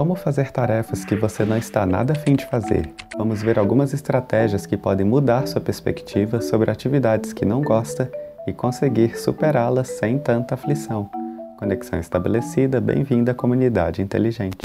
Como 0.00 0.14
fazer 0.14 0.50
tarefas 0.50 1.04
que 1.04 1.14
você 1.14 1.44
não 1.44 1.58
está 1.58 1.84
nada 1.84 2.14
afim 2.14 2.34
de 2.34 2.46
fazer? 2.46 2.90
Vamos 3.18 3.42
ver 3.42 3.58
algumas 3.58 3.92
estratégias 3.92 4.64
que 4.64 4.74
podem 4.74 5.04
mudar 5.04 5.46
sua 5.46 5.60
perspectiva 5.60 6.40
sobre 6.40 6.70
atividades 6.70 7.34
que 7.34 7.44
não 7.44 7.60
gosta 7.60 8.10
e 8.46 8.52
conseguir 8.54 9.18
superá-las 9.18 9.88
sem 9.88 10.18
tanta 10.18 10.54
aflição. 10.54 11.10
Conexão 11.58 12.00
estabelecida, 12.00 12.80
bem-vindo 12.80 13.30
à 13.30 13.34
comunidade 13.34 14.00
inteligente. 14.00 14.56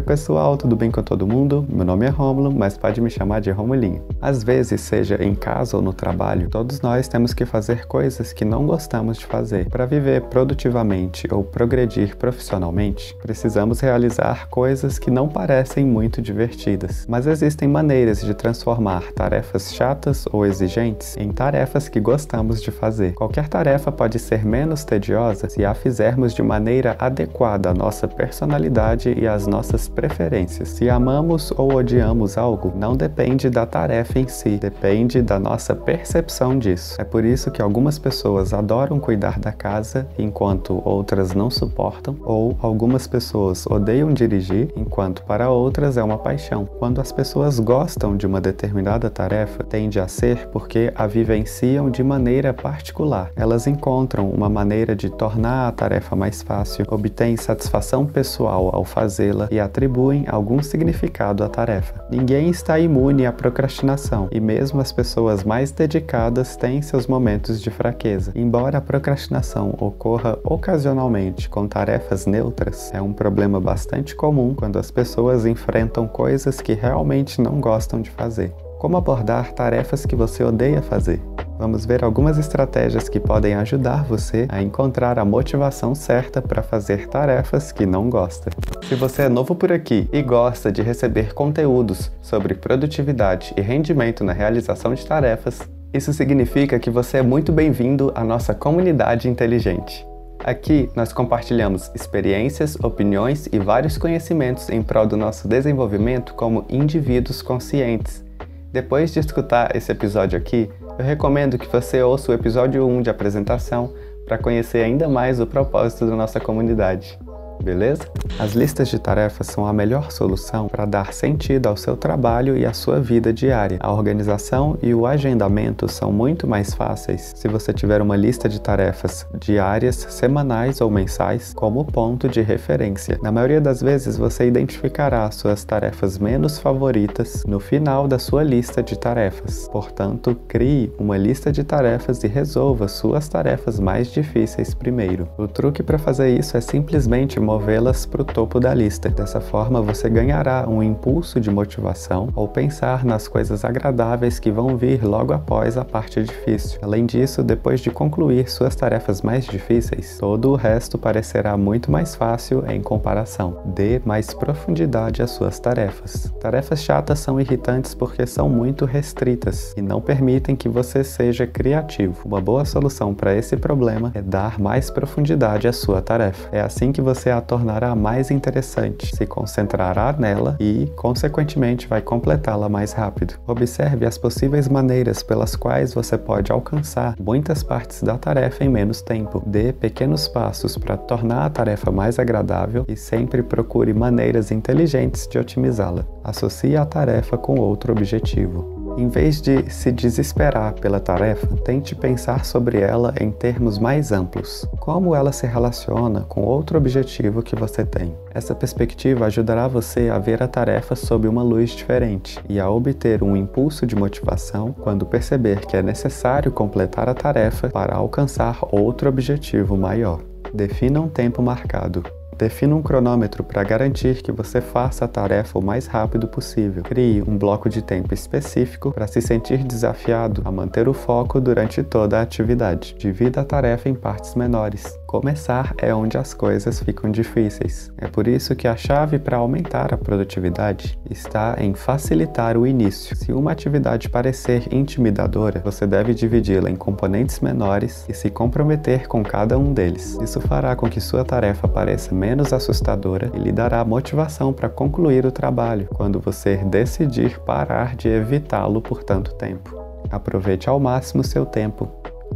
Oi 0.00 0.06
pessoal, 0.06 0.56
tudo 0.56 0.74
bem 0.74 0.90
com 0.90 1.02
todo 1.02 1.26
mundo? 1.26 1.66
Meu 1.68 1.84
nome 1.84 2.06
é 2.06 2.08
Rômulo, 2.08 2.50
mas 2.50 2.74
pode 2.74 3.02
me 3.02 3.10
chamar 3.10 3.42
de 3.42 3.50
Romulinho. 3.50 4.02
Às 4.18 4.42
vezes, 4.42 4.80
seja 4.80 5.22
em 5.22 5.34
casa 5.34 5.76
ou 5.76 5.82
no 5.82 5.92
trabalho, 5.92 6.48
todos 6.48 6.80
nós 6.80 7.06
temos 7.06 7.34
que 7.34 7.44
fazer 7.44 7.86
coisas 7.86 8.32
que 8.32 8.42
não 8.42 8.66
gostamos 8.66 9.18
de 9.18 9.26
fazer. 9.26 9.68
Para 9.68 9.84
viver 9.84 10.22
produtivamente 10.22 11.28
ou 11.30 11.44
progredir 11.44 12.16
profissionalmente, 12.16 13.14
precisamos 13.20 13.80
realizar 13.80 14.48
coisas 14.48 14.98
que 14.98 15.10
não 15.10 15.28
parecem 15.28 15.84
muito 15.84 16.22
divertidas. 16.22 17.04
Mas 17.06 17.26
existem 17.26 17.68
maneiras 17.68 18.22
de 18.22 18.32
transformar 18.32 19.12
tarefas 19.12 19.74
chatas 19.74 20.24
ou 20.32 20.46
exigentes 20.46 21.14
em 21.18 21.30
tarefas 21.30 21.90
que 21.90 22.00
gostamos 22.00 22.62
de 22.62 22.70
fazer. 22.70 23.12
Qualquer 23.12 23.48
tarefa 23.48 23.92
pode 23.92 24.18
ser 24.18 24.46
menos 24.46 24.82
tediosa 24.82 25.50
se 25.50 25.62
a 25.62 25.74
fizermos 25.74 26.32
de 26.32 26.42
maneira 26.42 26.96
adequada 26.98 27.68
à 27.68 27.74
nossa 27.74 28.08
personalidade 28.08 29.12
e 29.14 29.28
às 29.28 29.46
nossas 29.46 29.89
preferências. 29.94 30.68
Se 30.68 30.88
amamos 30.88 31.52
ou 31.56 31.74
odiamos 31.74 32.38
algo, 32.38 32.72
não 32.76 32.96
depende 32.96 33.50
da 33.50 33.66
tarefa 33.66 34.18
em 34.18 34.28
si, 34.28 34.56
depende 34.56 35.22
da 35.22 35.38
nossa 35.38 35.74
percepção 35.74 36.58
disso. 36.58 37.00
É 37.00 37.04
por 37.04 37.24
isso 37.24 37.50
que 37.50 37.62
algumas 37.62 37.98
pessoas 37.98 38.52
adoram 38.52 38.98
cuidar 38.98 39.38
da 39.38 39.52
casa 39.52 40.06
enquanto 40.18 40.80
outras 40.84 41.34
não 41.34 41.50
suportam, 41.50 42.16
ou 42.22 42.56
algumas 42.60 43.06
pessoas 43.06 43.66
odeiam 43.66 44.12
dirigir 44.12 44.72
enquanto 44.76 45.22
para 45.24 45.50
outras 45.50 45.96
é 45.96 46.02
uma 46.02 46.18
paixão. 46.18 46.66
Quando 46.78 47.00
as 47.00 47.12
pessoas 47.12 47.58
gostam 47.58 48.16
de 48.16 48.26
uma 48.26 48.40
determinada 48.40 49.10
tarefa, 49.10 49.64
tende 49.64 50.00
a 50.00 50.08
ser 50.08 50.48
porque 50.48 50.92
a 50.94 51.06
vivenciam 51.06 51.90
de 51.90 52.02
maneira 52.02 52.52
particular. 52.52 53.30
Elas 53.36 53.66
encontram 53.66 54.30
uma 54.30 54.48
maneira 54.48 54.94
de 54.94 55.10
tornar 55.10 55.68
a 55.68 55.72
tarefa 55.72 56.16
mais 56.16 56.42
fácil, 56.42 56.86
obtêm 56.90 57.36
satisfação 57.36 58.06
pessoal 58.06 58.70
ao 58.72 58.84
fazê-la 58.84 59.48
e 59.50 59.58
a 59.58 59.68
atribuem 59.70 60.24
algum 60.28 60.60
significado 60.60 61.44
à 61.44 61.48
tarefa. 61.48 62.04
Ninguém 62.10 62.50
está 62.50 62.78
imune 62.78 63.24
à 63.24 63.32
procrastinação, 63.32 64.28
e 64.32 64.40
mesmo 64.40 64.80
as 64.80 64.92
pessoas 64.92 65.44
mais 65.44 65.70
dedicadas 65.70 66.56
têm 66.56 66.82
seus 66.82 67.06
momentos 67.06 67.62
de 67.62 67.70
fraqueza. 67.70 68.32
Embora 68.34 68.78
a 68.78 68.80
procrastinação 68.80 69.74
ocorra 69.78 70.36
ocasionalmente 70.42 71.48
com 71.48 71.68
tarefas 71.68 72.26
neutras, 72.26 72.90
é 72.92 73.00
um 73.00 73.12
problema 73.12 73.60
bastante 73.60 74.14
comum 74.14 74.54
quando 74.54 74.78
as 74.78 74.90
pessoas 74.90 75.46
enfrentam 75.46 76.08
coisas 76.08 76.60
que 76.60 76.74
realmente 76.74 77.40
não 77.40 77.60
gostam 77.60 78.02
de 78.02 78.10
fazer. 78.10 78.52
Como 78.80 78.96
abordar 78.96 79.52
tarefas 79.52 80.06
que 80.06 80.16
você 80.16 80.42
odeia 80.42 80.80
fazer? 80.80 81.20
Vamos 81.58 81.84
ver 81.84 82.02
algumas 82.02 82.38
estratégias 82.38 83.10
que 83.10 83.20
podem 83.20 83.52
ajudar 83.56 84.04
você 84.04 84.46
a 84.48 84.62
encontrar 84.62 85.18
a 85.18 85.24
motivação 85.24 85.94
certa 85.94 86.40
para 86.40 86.62
fazer 86.62 87.06
tarefas 87.06 87.72
que 87.72 87.84
não 87.84 88.08
gosta. 88.08 88.50
Se 88.88 88.94
você 88.94 89.24
é 89.24 89.28
novo 89.28 89.54
por 89.54 89.70
aqui 89.70 90.08
e 90.10 90.22
gosta 90.22 90.72
de 90.72 90.80
receber 90.80 91.34
conteúdos 91.34 92.10
sobre 92.22 92.54
produtividade 92.54 93.52
e 93.54 93.60
rendimento 93.60 94.24
na 94.24 94.32
realização 94.32 94.94
de 94.94 95.04
tarefas, 95.04 95.60
isso 95.92 96.14
significa 96.14 96.78
que 96.78 96.88
você 96.88 97.18
é 97.18 97.22
muito 97.22 97.52
bem-vindo 97.52 98.10
à 98.14 98.24
nossa 98.24 98.54
comunidade 98.54 99.28
inteligente. 99.28 100.06
Aqui 100.42 100.88
nós 100.96 101.12
compartilhamos 101.12 101.90
experiências, 101.94 102.78
opiniões 102.82 103.46
e 103.52 103.58
vários 103.58 103.98
conhecimentos 103.98 104.70
em 104.70 104.82
prol 104.82 105.06
do 105.06 105.18
nosso 105.18 105.46
desenvolvimento 105.46 106.32
como 106.32 106.64
indivíduos 106.70 107.42
conscientes 107.42 108.29
depois 108.72 109.12
de 109.12 109.20
escutar 109.20 109.74
esse 109.74 109.90
episódio 109.90 110.38
aqui, 110.38 110.70
eu 110.98 111.04
recomendo 111.04 111.58
que 111.58 111.66
você 111.66 112.02
ouça 112.02 112.30
o 112.30 112.34
episódio 112.34 112.86
1 112.86 113.02
de 113.02 113.10
apresentação 113.10 113.92
para 114.24 114.38
conhecer 114.38 114.84
ainda 114.84 115.08
mais 115.08 115.40
o 115.40 115.46
propósito 115.46 116.06
da 116.06 116.14
nossa 116.14 116.38
comunidade 116.38 117.18
beleza? 117.62 118.04
As 118.38 118.52
listas 118.52 118.88
de 118.88 118.98
tarefas 118.98 119.48
são 119.48 119.66
a 119.66 119.72
melhor 119.72 120.10
solução 120.10 120.68
para 120.68 120.84
dar 120.84 121.12
sentido 121.12 121.66
ao 121.66 121.76
seu 121.76 121.96
trabalho 121.96 122.56
e 122.56 122.64
à 122.64 122.72
sua 122.72 123.00
vida 123.00 123.32
diária. 123.32 123.78
A 123.80 123.92
organização 123.92 124.78
e 124.82 124.94
o 124.94 125.06
agendamento 125.06 125.88
são 125.88 126.12
muito 126.12 126.46
mais 126.46 126.74
fáceis 126.74 127.32
se 127.36 127.48
você 127.48 127.72
tiver 127.72 128.00
uma 128.00 128.16
lista 128.16 128.48
de 128.48 128.60
tarefas 128.60 129.26
diárias, 129.38 129.96
semanais 130.10 130.80
ou 130.80 130.90
mensais 130.90 131.52
como 131.52 131.84
ponto 131.84 132.28
de 132.28 132.40
referência. 132.40 133.18
Na 133.22 133.32
maioria 133.32 133.60
das 133.60 133.82
vezes, 133.82 134.16
você 134.16 134.46
identificará 134.46 135.30
suas 135.30 135.64
tarefas 135.64 136.18
menos 136.18 136.58
favoritas 136.58 137.44
no 137.46 137.60
final 137.60 138.06
da 138.06 138.18
sua 138.18 138.42
lista 138.42 138.82
de 138.82 138.98
tarefas. 138.98 139.68
Portanto, 139.70 140.36
crie 140.48 140.92
uma 140.98 141.16
lista 141.16 141.52
de 141.52 141.64
tarefas 141.64 142.22
e 142.24 142.28
resolva 142.28 142.88
suas 142.88 143.28
tarefas 143.28 143.78
mais 143.78 144.10
difíceis 144.12 144.74
primeiro. 144.74 145.28
O 145.38 145.46
truque 145.46 145.82
para 145.82 145.98
fazer 145.98 146.38
isso 146.38 146.56
é 146.56 146.60
simplesmente 146.60 147.40
movê-las 147.50 148.06
para 148.06 148.22
o 148.22 148.24
topo 148.24 148.60
da 148.60 148.72
lista. 148.72 149.08
Dessa 149.08 149.40
forma, 149.40 149.82
você 149.82 150.08
ganhará 150.08 150.68
um 150.68 150.80
impulso 150.80 151.40
de 151.40 151.50
motivação 151.50 152.28
ao 152.36 152.46
pensar 152.46 153.04
nas 153.04 153.26
coisas 153.26 153.64
agradáveis 153.64 154.38
que 154.38 154.52
vão 154.52 154.76
vir 154.76 155.02
logo 155.04 155.32
após 155.32 155.76
a 155.76 155.84
parte 155.84 156.22
difícil. 156.22 156.78
Além 156.80 157.04
disso, 157.04 157.42
depois 157.42 157.80
de 157.80 157.90
concluir 157.90 158.48
suas 158.48 158.76
tarefas 158.76 159.20
mais 159.20 159.46
difíceis, 159.46 160.16
todo 160.16 160.50
o 160.52 160.54
resto 160.54 160.96
parecerá 160.96 161.56
muito 161.56 161.90
mais 161.90 162.14
fácil 162.14 162.62
em 162.70 162.80
comparação. 162.80 163.56
Dê 163.64 164.00
mais 164.04 164.32
profundidade 164.32 165.20
às 165.20 165.32
suas 165.32 165.58
tarefas. 165.58 166.32
Tarefas 166.40 166.80
chatas 166.84 167.18
são 167.18 167.40
irritantes 167.40 167.96
porque 167.96 168.28
são 168.28 168.48
muito 168.48 168.84
restritas 168.84 169.74
e 169.76 169.82
não 169.82 170.00
permitem 170.00 170.54
que 170.54 170.68
você 170.68 171.02
seja 171.02 171.48
criativo. 171.48 172.14
Uma 172.24 172.40
boa 172.40 172.64
solução 172.64 173.12
para 173.12 173.34
esse 173.34 173.56
problema 173.56 174.12
é 174.14 174.22
dar 174.22 174.60
mais 174.60 174.88
profundidade 174.88 175.66
à 175.66 175.72
sua 175.72 176.00
tarefa. 176.00 176.48
É 176.52 176.60
assim 176.60 176.92
que 176.92 177.00
você 177.00 177.28
tornará 177.40 177.94
mais 177.94 178.30
interessante, 178.30 179.14
se 179.14 179.26
concentrará 179.26 180.14
nela 180.18 180.56
e, 180.60 180.90
consequentemente, 180.96 181.86
vai 181.86 182.00
completá-la 182.02 182.68
mais 182.68 182.92
rápido. 182.92 183.34
Observe 183.46 184.06
as 184.06 184.18
possíveis 184.18 184.68
maneiras 184.68 185.22
pelas 185.22 185.56
quais 185.56 185.94
você 185.94 186.16
pode 186.16 186.52
alcançar 186.52 187.14
muitas 187.20 187.62
partes 187.62 188.02
da 188.02 188.16
tarefa 188.16 188.64
em 188.64 188.68
menos 188.68 189.02
tempo. 189.02 189.42
Dê 189.46 189.72
pequenos 189.72 190.28
passos 190.28 190.76
para 190.76 190.96
tornar 190.96 191.46
a 191.46 191.50
tarefa 191.50 191.90
mais 191.90 192.18
agradável 192.18 192.84
e 192.88 192.96
sempre 192.96 193.42
procure 193.42 193.92
maneiras 193.92 194.50
inteligentes 194.50 195.26
de 195.26 195.38
otimizá-la. 195.38 196.06
Associe 196.24 196.76
a 196.76 196.84
tarefa 196.84 197.36
com 197.36 197.58
outro 197.58 197.92
objetivo. 197.92 198.79
Em 199.00 199.08
vez 199.08 199.40
de 199.40 199.64
se 199.72 199.90
desesperar 199.90 200.74
pela 200.74 201.00
tarefa, 201.00 201.46
tente 201.64 201.94
pensar 201.94 202.44
sobre 202.44 202.80
ela 202.80 203.14
em 203.18 203.30
termos 203.30 203.78
mais 203.78 204.12
amplos. 204.12 204.68
Como 204.78 205.14
ela 205.14 205.32
se 205.32 205.46
relaciona 205.46 206.26
com 206.28 206.42
outro 206.42 206.76
objetivo 206.76 207.42
que 207.42 207.56
você 207.56 207.82
tem. 207.82 208.14
Essa 208.34 208.54
perspectiva 208.54 209.24
ajudará 209.24 209.66
você 209.68 210.10
a 210.10 210.18
ver 210.18 210.42
a 210.42 210.46
tarefa 210.46 210.94
sob 210.94 211.26
uma 211.26 211.42
luz 211.42 211.70
diferente 211.70 212.38
e 212.46 212.60
a 212.60 212.68
obter 212.68 213.22
um 213.22 213.34
impulso 213.34 213.86
de 213.86 213.96
motivação 213.96 214.74
quando 214.74 215.06
perceber 215.06 215.60
que 215.60 215.78
é 215.78 215.82
necessário 215.82 216.52
completar 216.52 217.08
a 217.08 217.14
tarefa 217.14 217.70
para 217.70 217.96
alcançar 217.96 218.58
outro 218.70 219.08
objetivo 219.08 219.78
maior. 219.78 220.20
Defina 220.52 221.00
um 221.00 221.08
tempo 221.08 221.40
marcado. 221.40 222.04
Defina 222.40 222.74
um 222.74 222.80
cronômetro 222.80 223.44
para 223.44 223.62
garantir 223.62 224.22
que 224.22 224.32
você 224.32 224.62
faça 224.62 225.04
a 225.04 225.08
tarefa 225.08 225.58
o 225.58 225.62
mais 225.62 225.86
rápido 225.86 226.26
possível. 226.26 226.82
Crie 226.82 227.20
um 227.20 227.36
bloco 227.36 227.68
de 227.68 227.82
tempo 227.82 228.14
específico 228.14 228.90
para 228.90 229.06
se 229.06 229.20
sentir 229.20 229.62
desafiado 229.62 230.40
a 230.42 230.50
manter 230.50 230.88
o 230.88 230.94
foco 230.94 231.38
durante 231.38 231.82
toda 231.82 232.18
a 232.18 232.22
atividade. 232.22 232.94
Divida 232.98 233.42
a 233.42 233.44
tarefa 233.44 233.90
em 233.90 233.94
partes 233.94 234.34
menores. 234.34 234.98
Começar 235.06 235.74
é 235.76 235.94
onde 235.94 236.16
as 236.16 236.32
coisas 236.32 236.80
ficam 236.80 237.10
difíceis. 237.10 237.92
É 237.98 238.06
por 238.06 238.26
isso 238.26 238.56
que 238.56 238.66
a 238.66 238.74
chave 238.74 239.18
para 239.18 239.36
aumentar 239.36 239.92
a 239.92 239.98
produtividade 239.98 240.98
está 241.10 241.56
em 241.58 241.74
facilitar 241.74 242.56
o 242.56 242.66
início. 242.66 243.14
Se 243.16 243.34
uma 243.34 243.52
atividade 243.52 244.08
parecer 244.08 244.72
intimidadora, 244.72 245.60
você 245.62 245.86
deve 245.86 246.14
dividi-la 246.14 246.70
em 246.70 246.76
componentes 246.76 247.40
menores 247.40 248.06
e 248.08 248.14
se 248.14 248.30
comprometer 248.30 249.06
com 249.08 249.22
cada 249.22 249.58
um 249.58 249.74
deles. 249.74 250.16
Isso 250.22 250.40
fará 250.40 250.74
com 250.74 250.88
que 250.88 251.02
sua 251.02 251.22
tarefa 251.22 251.68
pareça 251.68 252.14
menos 252.14 252.29
assustadora 252.56 253.30
e 253.34 253.38
lhe 253.38 253.52
dará 253.52 253.84
motivação 253.84 254.52
para 254.52 254.68
concluir 254.68 255.26
o 255.26 255.32
trabalho 255.32 255.88
quando 255.94 256.20
você 256.20 256.56
decidir 256.58 257.38
parar 257.40 257.96
de 257.96 258.08
evitá-lo 258.08 258.80
por 258.80 259.02
tanto 259.02 259.34
tempo. 259.34 259.74
Aproveite 260.10 260.68
ao 260.68 260.78
máximo 260.80 261.22
seu 261.22 261.44
tempo 261.44 261.86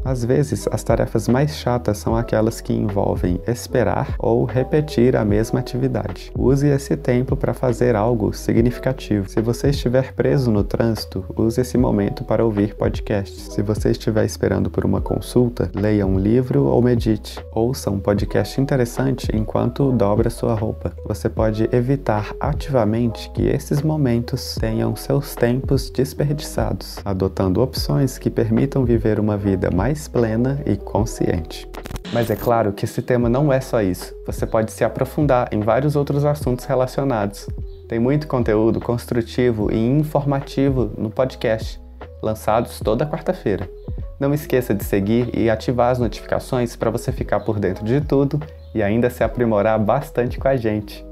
Às 0.04 0.22
vezes, 0.24 0.68
as 0.70 0.84
tarefas 0.84 1.26
mais 1.26 1.56
chatas 1.56 1.96
são 1.98 2.14
aquelas 2.14 2.60
que 2.60 2.74
envolvem 2.74 3.40
esperar 3.46 4.14
ou 4.18 4.44
repetir 4.44 5.16
a 5.16 5.24
mesma 5.24 5.60
atividade. 5.60 6.30
Use 6.38 6.66
esse 6.66 6.96
tempo 6.96 7.36
para 7.36 7.54
fazer 7.54 7.96
algo 7.96 8.32
significativo. 8.34 9.28
Se 9.28 9.40
você 9.40 9.70
estiver 9.70 10.12
preso 10.12 10.50
no 10.50 10.62
trânsito, 10.62 11.24
use 11.36 11.60
esse 11.60 11.78
momento 11.78 12.22
para 12.22 12.44
ouvir 12.44 12.74
podcasts. 12.74 13.54
Se 13.54 13.62
você 13.62 13.90
estiver 13.92 14.24
esperando 14.24 14.68
por 14.70 14.84
uma 14.84 15.00
consulta, 15.00 15.70
leia 15.74 16.06
um 16.06 16.18
livro 16.18 16.64
ou 16.64 16.82
medite. 16.82 17.42
Ouça 17.52 17.90
um 17.90 17.98
podcast 17.98 18.60
interessante 18.60 19.28
enquanto 19.32 19.90
dobra 19.92 20.28
sua 20.28 20.54
roupa. 20.54 20.92
Você 21.06 21.28
pode 21.28 21.68
evitar 21.72 22.34
ativamente 22.38 23.30
que 23.30 23.46
esses 23.46 23.80
momentos 23.80 24.56
tenham 24.60 24.94
seus 24.94 25.34
tempos 25.34 25.88
desperdiçados, 25.88 26.98
adotando 27.04 27.62
opções 27.62 28.18
que 28.18 28.28
permitam 28.28 28.84
viver 28.84 29.18
uma 29.18 29.36
vida 29.36 29.70
mais 29.94 30.08
plena 30.08 30.60
e 30.66 30.76
consciente. 30.76 31.68
Mas 32.12 32.28
é 32.28 32.34
claro 32.34 32.72
que 32.72 32.84
esse 32.84 33.00
tema 33.00 33.28
não 33.28 33.52
é 33.52 33.60
só 33.60 33.80
isso. 33.80 34.12
Você 34.26 34.44
pode 34.44 34.72
se 34.72 34.82
aprofundar 34.82 35.48
em 35.52 35.60
vários 35.60 35.94
outros 35.94 36.24
assuntos 36.24 36.64
relacionados. 36.64 37.48
Tem 37.88 38.00
muito 38.00 38.26
conteúdo 38.26 38.80
construtivo 38.80 39.72
e 39.72 39.76
informativo 39.76 40.90
no 40.98 41.10
podcast, 41.10 41.80
lançados 42.20 42.80
toda 42.80 43.06
quarta-feira. 43.06 43.70
Não 44.18 44.34
esqueça 44.34 44.74
de 44.74 44.82
seguir 44.82 45.30
e 45.32 45.48
ativar 45.48 45.92
as 45.92 45.98
notificações 46.00 46.74
para 46.74 46.90
você 46.90 47.12
ficar 47.12 47.40
por 47.40 47.60
dentro 47.60 47.84
de 47.84 48.00
tudo 48.00 48.40
e 48.74 48.82
ainda 48.82 49.08
se 49.10 49.22
aprimorar 49.22 49.78
bastante 49.78 50.38
com 50.38 50.48
a 50.48 50.56
gente. 50.56 51.04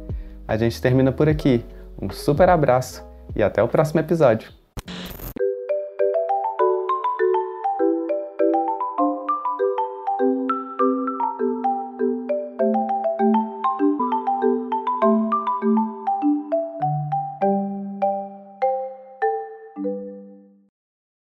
A 0.47 0.57
gente 0.57 0.83
termina 0.83 1.13
por 1.13 1.29
aqui. 1.29 1.65
Um 2.01 2.11
super 2.11 2.49
abraço 2.49 3.05
e 3.37 3.43
até 3.45 3.63
o 3.63 3.69
próximo 3.69 4.01
episódio. 4.01 4.62